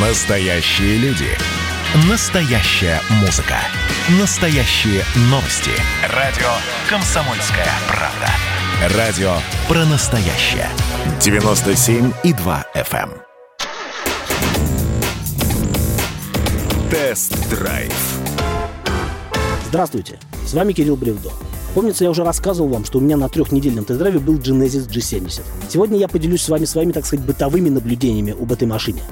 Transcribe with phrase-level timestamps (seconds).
[0.00, 1.26] Настоящие люди.
[2.08, 3.56] Настоящая музыка.
[4.20, 5.72] Настоящие новости.
[6.14, 6.46] Радио
[6.88, 8.96] «Комсомольская правда».
[8.96, 9.32] Радио
[9.66, 10.68] про настоящее.
[11.18, 13.10] 97,2 FM.
[13.10, 13.22] эм.
[16.92, 17.92] Тест-драйв.
[19.66, 21.32] Здравствуйте, с вами Кирилл Бревдо.
[21.74, 25.42] Помнится, я уже рассказывал вам, что у меня на трехнедельном тест-драйве был Genesis G70.
[25.68, 29.02] Сегодня я поделюсь с вами своими, так сказать, бытовыми наблюдениями об этой машине.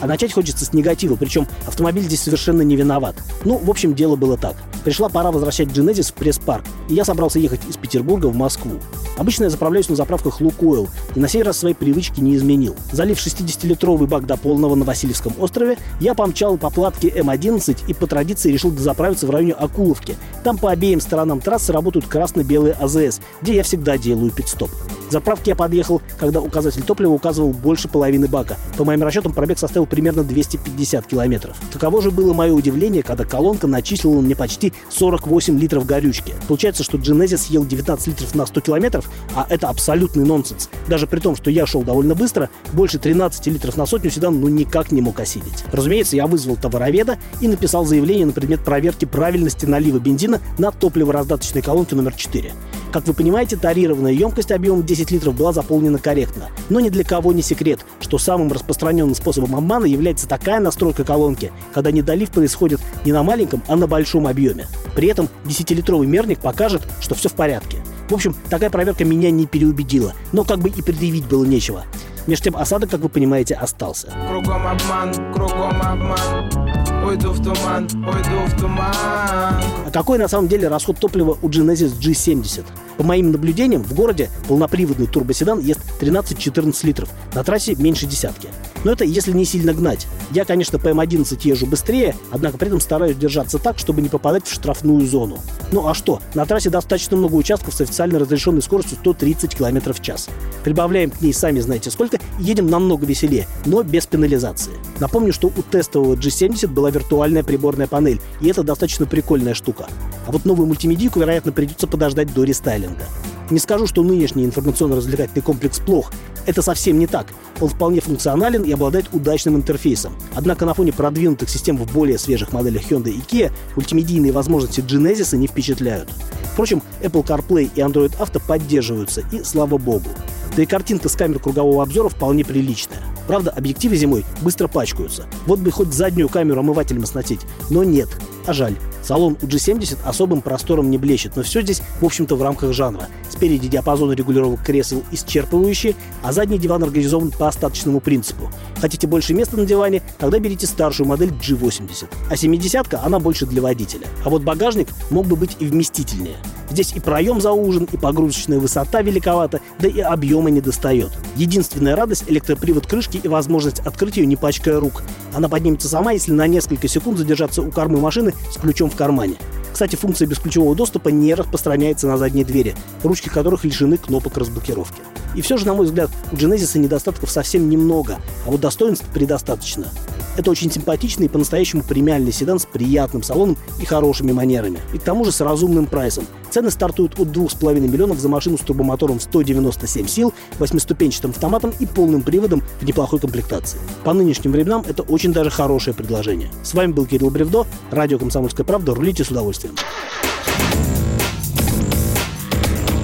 [0.00, 3.16] А начать хочется с негатива, причем автомобиль здесь совершенно не виноват.
[3.44, 4.56] Ну, в общем, дело было так.
[4.84, 8.78] Пришла пора возвращать Genesis в пресс-парк, и я собрался ехать из Петербурга в Москву.
[9.16, 12.76] Обычно я заправляюсь на заправках Лукойл, и на сей раз свои привычки не изменил.
[12.92, 18.06] Залив 60-литровый бак до полного на Васильевском острове, я помчал по платке М11 и по
[18.06, 20.16] традиции решил дозаправиться в районе Акуловки.
[20.44, 24.70] Там по обеим сторонам трассы работают красно-белые АЗС, где я всегда делаю пит-стоп.
[25.08, 28.56] К заправке я подъехал, когда указатель топлива указывал больше половины бака.
[28.76, 31.56] По моим расчетам, пробег составил примерно 250 километров.
[31.72, 36.34] Каково же было мое удивление, когда колонка начислила мне почти 48 литров горючки.
[36.48, 40.68] Получается, что Genesis съел 19 литров на 100 километров, а это абсолютный нонсенс.
[40.88, 44.48] Даже при том, что я шел довольно быстро, больше 13 литров на сотню седан ну
[44.48, 45.64] никак не мог осилить.
[45.70, 51.62] Разумеется, я вызвал товароведа и написал заявление на предмет проверки правильности налива бензина на топливораздаточной
[51.62, 52.52] колонке номер 4.
[52.92, 56.50] Как вы понимаете, тарированная емкость объемом 10 литров была заполнена корректно.
[56.68, 61.52] Но ни для кого не секрет, что самым распространенным способом обмана является такая настройка колонки,
[61.74, 64.66] когда недолив происходит не на маленьком, а на большом объеме.
[64.94, 67.78] При этом 10-литровый мерник покажет, что все в порядке.
[68.08, 71.84] В общем, такая проверка меня не переубедила, но как бы и предъявить было нечего.
[72.26, 74.12] Между тем осадок, как вы понимаете, остался.
[74.28, 80.66] Кругом обман, кругом обман Уйду в туман, уйду в туман А какой на самом деле
[80.66, 82.64] расход топлива у Genesis G70?
[82.96, 88.48] По моим наблюдениям, в городе полноприводный турбоседан ест 13-14 литров, на трассе меньше десятки.
[88.84, 90.06] Но это если не сильно гнать.
[90.30, 94.46] Я, конечно, по М11 езжу быстрее, однако при этом стараюсь держаться так, чтобы не попадать
[94.46, 95.38] в штрафную зону.
[95.72, 96.20] Ну а что?
[96.34, 100.28] На трассе достаточно много участков с официально разрешенной скоростью 130 км в час.
[100.62, 104.72] Прибавляем к ней сами знаете сколько и едем намного веселее, но без пенализации.
[105.00, 109.86] Напомню, что у тестового G70 была виртуальная приборная панель, и это достаточно прикольная штука.
[110.26, 112.44] А вот новую мультимедийку, вероятно, придется подождать до
[112.86, 113.04] рестайлинга.
[113.50, 116.12] Не скажу, что нынешний информационно-развлекательный комплекс плох.
[116.46, 117.26] Это совсем не так.
[117.60, 120.14] Он вполне функционален и обладает удачным интерфейсом.
[120.34, 125.36] Однако на фоне продвинутых систем в более свежих моделях Hyundai и Kia мультимедийные возможности Genesis
[125.36, 126.08] не впечатляют.
[126.52, 130.08] Впрочем, Apple CarPlay и Android Auto поддерживаются, и слава богу.
[130.56, 133.02] Да и картинка с камер кругового обзора вполне приличная.
[133.26, 135.26] Правда, объективы зимой быстро пачкаются.
[135.46, 137.40] Вот бы хоть заднюю камеру омывателем оснастить.
[137.70, 138.08] Но нет.
[138.46, 138.76] А жаль.
[139.06, 143.06] Салон у G70 особым простором не блещет, но все здесь, в общем-то, в рамках жанра.
[143.30, 145.94] Спереди диапазон регулировок кресел исчерпывающий,
[146.24, 148.50] а задний диван организован по остаточному принципу.
[148.86, 150.00] Хотите больше места на диване?
[150.16, 152.06] Тогда берите старшую модель G80.
[152.30, 154.06] А 70 она больше для водителя.
[154.24, 156.36] А вот багажник мог бы быть и вместительнее.
[156.70, 161.10] Здесь и проем заужен, и погрузочная высота великовата, да и объема не достает.
[161.34, 165.02] Единственная радость– электропривод крышки и возможность открыть ее, не пачкая рук.
[165.34, 169.34] Она поднимется сама, если на несколько секунд задержаться у кормы машины с ключом в кармане.
[169.76, 175.02] Кстати, функция бесключевого доступа не распространяется на задние двери, ручки которых лишены кнопок разблокировки.
[175.34, 178.16] И все же, на мой взгляд, у Genesis недостатков совсем немного,
[178.46, 179.88] а вот достоинств предостаточно.
[180.36, 184.80] Это очень симпатичный и по-настоящему премиальный седан с приятным салоном и хорошими манерами.
[184.92, 186.26] И к тому же с разумным прайсом.
[186.50, 191.86] Цены стартуют от 2,5 миллионов за машину с турбомотором в 197 сил, восьмиступенчатым автоматом и
[191.86, 193.78] полным приводом в неплохой комплектации.
[194.04, 196.50] По нынешним временам это очень даже хорошее предложение.
[196.62, 198.94] С вами был Кирилл Бревдо, радио «Комсомольская правда».
[198.94, 199.74] Рулите с удовольствием.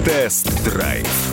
[0.05, 1.32] Тест-драйв